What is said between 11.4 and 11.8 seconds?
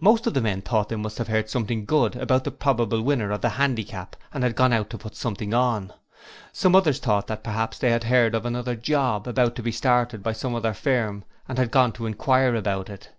and had